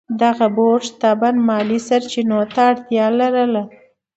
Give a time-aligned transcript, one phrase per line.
[0.21, 3.63] دغه بورډ طبعاً مالي سرچینو ته اړتیا لرله.